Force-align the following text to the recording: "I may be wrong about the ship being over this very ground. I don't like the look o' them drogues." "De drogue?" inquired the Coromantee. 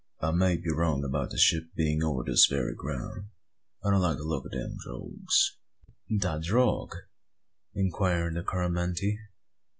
"I 0.19 0.31
may 0.31 0.57
be 0.57 0.71
wrong 0.71 1.03
about 1.03 1.29
the 1.29 1.37
ship 1.37 1.65
being 1.75 2.01
over 2.03 2.23
this 2.25 2.47
very 2.47 2.73
ground. 2.73 3.27
I 3.85 3.91
don't 3.91 4.01
like 4.01 4.17
the 4.17 4.23
look 4.23 4.47
o' 4.47 4.49
them 4.49 4.77
drogues." 4.83 5.59
"De 6.17 6.39
drogue?" 6.41 6.95
inquired 7.75 8.33
the 8.33 8.41
Coromantee. 8.41 9.19